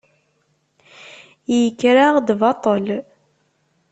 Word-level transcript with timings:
Yekker-aɣ-d 1.59 2.29
baṭel. 2.39 2.85